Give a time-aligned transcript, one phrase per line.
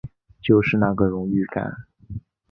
[0.41, 1.85] 就是那个荣誉感